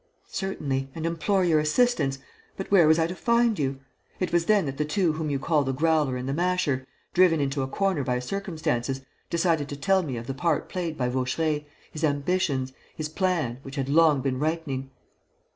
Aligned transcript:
Certainly; 0.31 0.89
and 0.95 1.05
implore 1.05 1.45
your 1.45 1.59
assistance. 1.59 2.17
But 2.57 2.71
where 2.71 2.87
was 2.87 2.97
I 2.97 3.05
to 3.05 3.13
find 3.13 3.59
you?... 3.59 3.81
It 4.19 4.33
was 4.33 4.45
then 4.45 4.65
that 4.65 4.77
the 4.77 4.83
two 4.83 5.13
whom 5.13 5.29
you 5.29 5.37
call 5.37 5.63
the 5.63 5.73
Growler 5.75 6.17
and 6.17 6.27
the 6.27 6.33
Masher, 6.33 6.87
driven 7.13 7.39
into 7.39 7.61
a 7.61 7.67
corner 7.67 8.03
by 8.03 8.17
circumstances, 8.17 9.01
decided 9.29 9.69
to 9.69 9.77
tell 9.77 10.01
me 10.01 10.17
of 10.17 10.25
the 10.25 10.33
part 10.33 10.69
played 10.69 10.97
by 10.97 11.07
Vaucheray, 11.07 11.67
his 11.91 12.03
ambitions, 12.03 12.73
his 12.95 13.09
plan, 13.09 13.59
which 13.61 13.75
had 13.75 13.89
long 13.89 14.21
been 14.21 14.39
ripening...." 14.39 14.89